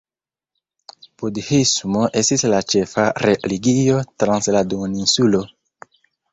Budhismo 1.23 2.01
estis 2.23 2.45
la 2.55 2.63
ĉefa 2.75 3.07
religio 3.27 4.03
trans 4.25 4.53
la 4.59 4.67
duoninsulo. 4.75 5.47